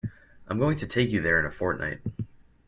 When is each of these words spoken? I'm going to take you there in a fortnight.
I'm 0.47 0.57
going 0.57 0.77
to 0.77 0.87
take 0.87 1.11
you 1.11 1.21
there 1.21 1.37
in 1.39 1.45
a 1.45 1.51
fortnight. 1.51 2.01